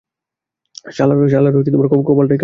শালার 0.91 1.17
কপালটাই 2.03 2.37
খারাপ। 2.37 2.39